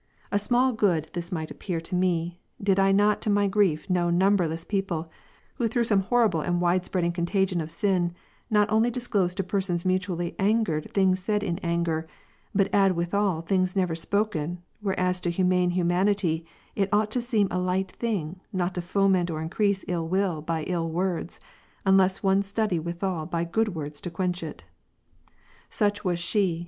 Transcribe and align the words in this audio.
A 0.31 0.39
small 0.39 0.73
good 0.73 1.09
this 1.13 1.31
might 1.31 1.51
appear 1.51 1.79
to 1.81 1.93
me, 1.93 2.39
did 2.59 2.79
I 2.79 2.91
not 2.91 3.21
to 3.21 3.29
my 3.29 3.45
grief 3.47 3.87
know 3.87 4.09
numberless 4.09 4.65
persons, 4.65 5.05
who 5.57 5.67
through 5.67 5.83
some 5.83 5.99
horrible 6.01 6.41
and 6.41 6.59
wide 6.59 6.83
spreading 6.85 7.11
contagion 7.11 7.61
of 7.61 7.69
sin, 7.69 8.11
not 8.49 8.67
only 8.71 8.89
disclose 8.89 9.35
to 9.35 9.43
persons 9.43 9.85
mutually 9.85 10.35
angered 10.39 10.91
things 10.91 11.19
said 11.19 11.43
in 11.43 11.59
anger, 11.59 12.07
but 12.55 12.73
add 12.73 12.93
withal 12.93 13.41
things 13.43 13.75
never 13.75 13.93
spoken, 13.93 14.63
whereas 14.79 15.19
to 15.19 15.29
humane 15.29 15.69
humanity, 15.69 16.47
it 16.75 16.89
ought 16.91 17.11
to 17.11 17.21
seem 17.21 17.47
a 17.51 17.59
light 17.59 17.91
thing, 17.91 18.39
not 18.51 18.73
to 18.73 18.81
foment 18.81 19.29
or 19.29 19.39
increase 19.39 19.85
ill 19.87 20.07
will 20.07 20.41
by 20.41 20.63
ill 20.63 20.89
words, 20.89 21.39
unless 21.85 22.23
one 22.23 22.41
study 22.41 22.79
withal 22.79 23.27
by 23.27 23.43
good 23.43 23.75
words 23.75 24.01
to 24.01 24.09
quench 24.09 24.41
it. 24.41 24.63
Such 25.69 26.03
was 26.03 26.17
she. 26.17 26.59